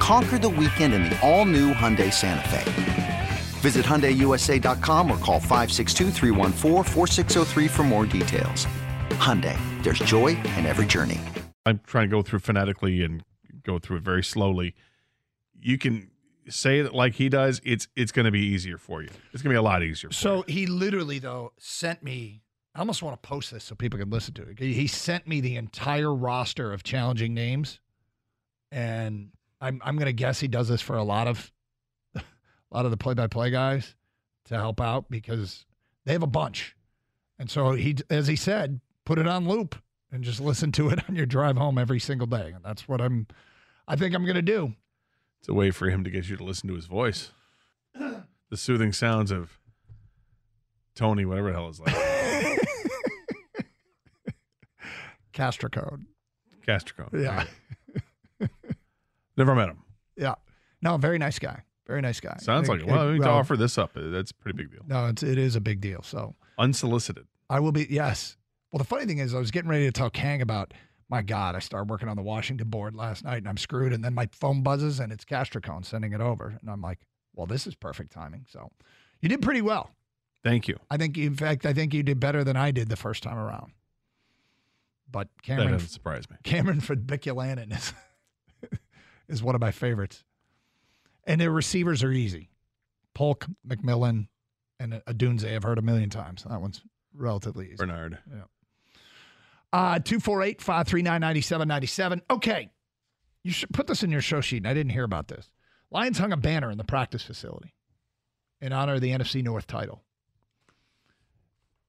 [0.00, 3.28] Conquer the weekend in the all new Hyundai Santa Fe.
[3.60, 6.10] Visit HyundaiUSA.com or call 562
[7.68, 8.66] for more details.
[9.10, 11.20] Hyundai, there's joy in every journey.
[11.66, 13.22] I'm trying to go through phonetically and
[13.62, 14.74] go through it very slowly.
[15.60, 16.10] You can
[16.48, 17.60] say it like he does.
[17.62, 19.10] It's it's going to be easier for you.
[19.32, 20.10] It's going to be a lot easier.
[20.12, 22.42] So he literally though sent me.
[22.74, 24.58] I almost want to post this so people can listen to it.
[24.58, 27.80] He sent me the entire roster of challenging names,
[28.72, 31.52] and I'm I'm going to guess he does this for a lot of
[32.14, 32.22] a
[32.70, 33.94] lot of the play-by-play guys
[34.46, 35.64] to help out because
[36.04, 36.76] they have a bunch.
[37.38, 39.76] And so he, as he said, put it on loop
[40.12, 42.52] and just listen to it on your drive home every single day.
[42.54, 43.26] And that's what I'm,
[43.88, 44.74] I think I'm going to do.
[45.40, 47.30] It's a way for him to get you to listen to his voice.
[47.94, 49.58] the soothing sounds of
[50.94, 51.94] Tony, whatever the hell is like.
[55.32, 56.04] Castricone.
[56.66, 57.22] Castricone.
[57.22, 57.44] Yeah.
[59.36, 59.82] Never met him.
[60.16, 60.34] Yeah.
[60.82, 61.62] No, very nice guy.
[61.86, 62.36] Very nice guy.
[62.40, 62.86] Sounds like it.
[62.86, 63.90] Well, we need to offer this up.
[63.94, 64.82] That's a pretty big deal.
[64.86, 66.02] No, it's, it is a big deal.
[66.02, 67.26] So unsolicited.
[67.48, 67.86] I will be.
[67.90, 68.36] Yes.
[68.70, 70.72] Well, the funny thing is, I was getting ready to tell Kang about.
[71.08, 73.92] My God, I started working on the Washington board last night, and I'm screwed.
[73.92, 77.00] And then my phone buzzes, and it's Castricone sending it over, and I'm like,
[77.34, 78.70] "Well, this is perfect timing." So,
[79.20, 79.90] you did pretty well.
[80.44, 80.78] Thank you.
[80.88, 83.36] I think, in fact, I think you did better than I did the first time
[83.36, 83.72] around.
[85.10, 86.36] But Cameron that doesn't surprise me.
[86.44, 87.92] Cameron Fabiculanin is
[89.30, 90.24] is one of my favorites,
[91.24, 92.50] and their receivers are easy.
[93.14, 94.28] Polk, McMillan,
[94.78, 96.44] and Odunze I've heard a million times.
[96.48, 96.82] That one's
[97.14, 97.76] relatively easy.
[97.76, 98.18] Bernard.
[98.30, 98.42] Yeah.
[99.72, 102.22] Uh, 248 539 9797.
[102.30, 102.70] Okay.
[103.42, 105.50] You should put this in your show sheet, and I didn't hear about this.
[105.90, 107.74] Lions hung a banner in the practice facility
[108.60, 110.02] in honor of the NFC North title.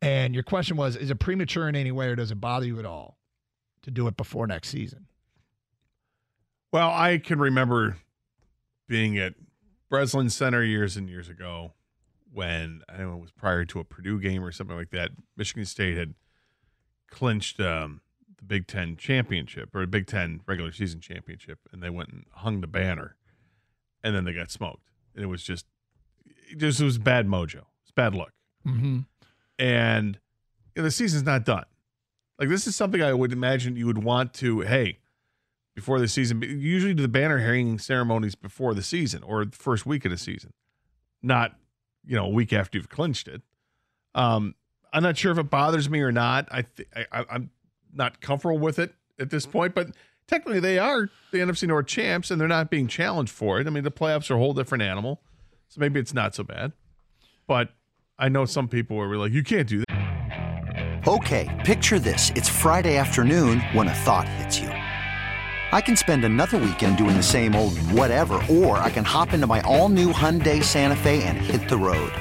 [0.00, 2.78] And your question was Is it premature in any way, or does it bother you
[2.78, 3.18] at all
[3.82, 5.06] to do it before next season?
[6.72, 7.98] Well, I can remember
[8.88, 9.34] being at
[9.90, 11.72] Breslin Center years and years ago
[12.32, 15.10] when I know it was prior to a Purdue game or something like that.
[15.36, 16.14] Michigan State had
[17.10, 18.00] clinched um,
[18.38, 22.24] the Big Ten championship or a Big Ten regular season championship, and they went and
[22.32, 23.16] hung the banner,
[24.02, 25.66] and then they got smoked, and it was just,
[26.50, 27.64] it just it was bad mojo.
[27.82, 28.32] It's bad luck,
[28.66, 29.00] mm-hmm.
[29.58, 30.18] and
[30.74, 31.66] you know, the season's not done.
[32.38, 34.60] Like this is something I would imagine you would want to.
[34.60, 35.00] Hey,
[35.74, 39.86] before the season, usually do the banner hanging ceremonies before the season or the first
[39.86, 40.52] week of the season,
[41.22, 41.56] not
[42.04, 43.42] you know a week after you've clinched it.
[44.14, 44.54] Um,
[44.92, 46.48] I'm not sure if it bothers me or not.
[46.50, 47.50] I, th- I I'm
[47.92, 49.88] not comfortable with it at this point, but
[50.26, 53.66] technically they are the NFC North champs and they're not being challenged for it.
[53.66, 55.22] I mean, the playoffs are a whole different animal,
[55.68, 56.72] so maybe it's not so bad.
[57.46, 57.70] But
[58.18, 61.08] I know some people are like, you can't do that.
[61.08, 64.70] Okay, picture this: it's Friday afternoon when a thought hits you.
[65.72, 69.46] I can spend another weekend doing the same old whatever, or I can hop into
[69.46, 72.12] my all-new Hyundai Santa Fe and hit the road.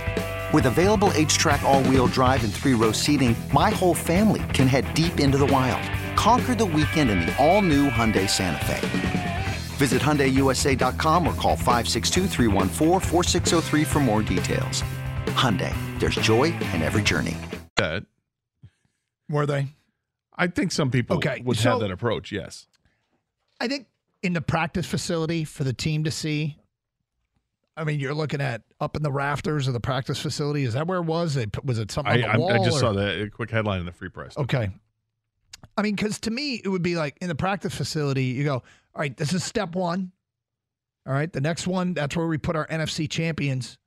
[0.54, 5.38] With available HTRAC all-wheel drive and three-row seating, my whole family can head deep into
[5.38, 5.82] the wild.
[6.18, 9.46] Conquer the weekend in the all-new Hyundai Santa Fe.
[9.78, 12.28] Visit HyundaiUSA.com or call 562
[13.86, 14.84] for more details.
[15.28, 17.36] Hyundai, there's joy in every journey.
[17.78, 18.04] That
[19.30, 19.74] Were they?
[20.38, 22.32] I think some people Okay, would so- have that approach.
[22.32, 22.68] Yes.
[23.62, 23.86] I think
[24.24, 26.58] in the practice facility for the team to see.
[27.78, 30.64] I mean, you're looking at up in the rafters of the practice facility.
[30.64, 31.38] Is that where it was?
[31.38, 32.52] It, was it something I, on the I, wall?
[32.54, 34.36] I just or- saw that a quick headline in the Free Press.
[34.38, 34.70] Okay.
[35.78, 38.56] I mean, because to me, it would be like in the practice facility, you go,
[38.56, 38.64] all
[38.96, 40.12] right, this is step one.
[41.08, 41.32] All right.
[41.32, 43.78] The next one, that's where we put our NFC champions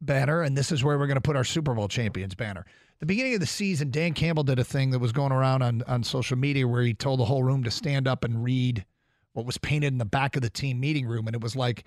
[0.00, 0.42] banner.
[0.42, 2.66] And this is where we're going to put our Super Bowl champions banner.
[3.04, 5.82] The beginning of the season, Dan Campbell did a thing that was going around on,
[5.86, 8.86] on social media where he told the whole room to stand up and read
[9.34, 11.26] what was painted in the back of the team meeting room.
[11.26, 11.84] And it was like,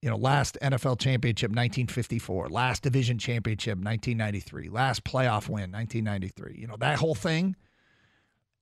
[0.00, 6.60] you know, last NFL championship 1954, last division championship 1993, last playoff win 1993.
[6.60, 7.56] You know, that whole thing.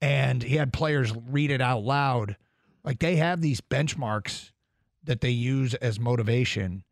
[0.00, 2.38] And he had players read it out loud.
[2.82, 4.52] Like they have these benchmarks
[5.04, 6.82] that they use as motivation.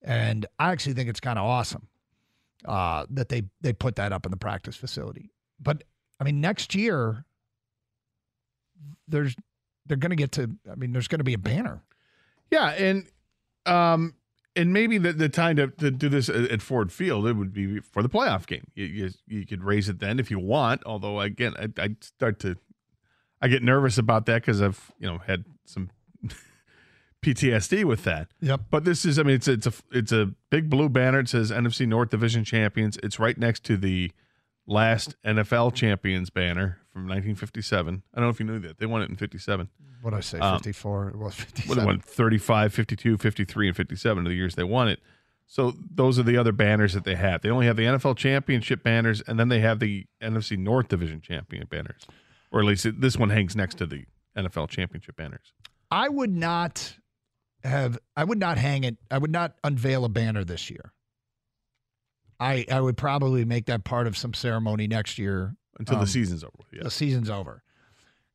[0.00, 1.88] And I actually think it's kind of awesome
[2.66, 5.30] uh, that they they put that up in the practice facility.
[5.60, 5.84] But
[6.20, 7.24] I mean, next year,
[9.08, 9.36] there's
[9.86, 10.50] they're going to get to.
[10.70, 11.82] I mean, there's going to be a banner.
[12.50, 13.06] Yeah, and
[13.64, 14.14] um,
[14.54, 17.80] and maybe the, the time to, to do this at, Ford Field it would be
[17.80, 18.66] for the playoff game.
[18.74, 20.82] You, you, you could raise it then if you want.
[20.86, 22.56] Although again, I, I start to
[23.40, 25.90] I get nervous about that because I've you know had some
[27.22, 28.28] PTSD with that.
[28.40, 28.62] Yep.
[28.70, 31.20] But this is I mean it's it's a it's a big blue banner.
[31.20, 32.98] It says NFC North Division champions.
[33.02, 34.12] It's right next to the
[34.66, 38.02] last NFL champions banner from 1957.
[38.14, 39.68] I don't know if you knew that they won it in 57.
[40.02, 40.38] What did I say?
[40.38, 41.08] Um, 54.
[41.08, 41.78] It was Well, 57.
[41.78, 45.00] they won 35, 52, 53, and 57 of the years they won it.
[45.48, 47.42] So those are the other banners that they have.
[47.42, 51.20] They only have the NFL championship banners, and then they have the NFC North Division
[51.20, 52.04] champion banners,
[52.50, 55.52] or at least it, this one hangs next to the NFL championship banners.
[55.90, 56.96] I would not
[57.66, 57.98] have.
[58.16, 58.96] I would not hang it.
[59.10, 60.92] I would not unveil a banner this year.
[62.38, 65.56] I I would probably make that part of some ceremony next year.
[65.78, 66.64] Until Um, the season's over.
[66.72, 66.84] Yeah.
[66.84, 67.62] The season's over,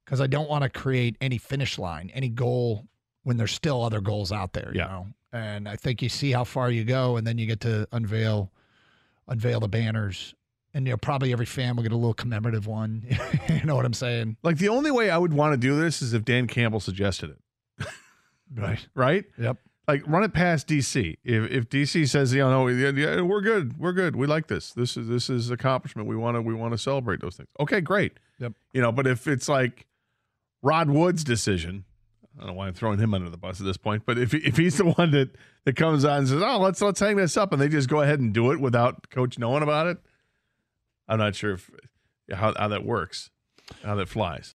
[0.05, 2.87] because I don't want to create any finish line, any goal
[3.23, 4.71] when there's still other goals out there.
[4.75, 4.83] Yeah.
[4.83, 7.59] You know, and I think you see how far you go, and then you get
[7.61, 8.51] to unveil
[9.27, 10.35] unveil the banners.
[10.73, 13.05] And you know, probably every fan will get a little commemorative one.
[13.49, 14.37] you know what I'm saying?
[14.41, 17.29] Like the only way I would want to do this is if Dan Campbell suggested
[17.31, 17.39] it,
[18.55, 18.87] Right.
[18.95, 19.25] right?
[19.37, 19.57] Yep.
[19.87, 21.17] Like run it past DC.
[21.23, 24.73] If if DC says, you know, no, we're good, we're good, we like this.
[24.73, 26.07] This is this is accomplishment.
[26.07, 27.49] We want to we want to celebrate those things.
[27.59, 28.13] Okay, great.
[28.39, 28.53] Yep.
[28.73, 29.87] You know, but if it's like
[30.61, 31.85] Rod Wood's decision,
[32.37, 34.33] I don't know why I'm throwing him under the bus at this point, but if
[34.33, 37.35] if he's the one that that comes on and says, oh, let's let's hang this
[37.35, 39.97] up, and they just go ahead and do it without coach knowing about it,
[41.07, 41.69] I'm not sure if
[42.31, 43.29] how how that works,
[43.83, 44.55] how that flies.